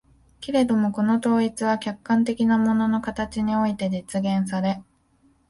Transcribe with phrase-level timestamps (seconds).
[0.39, 4.81] けれどもこの統一は客観的な物の形において実現され、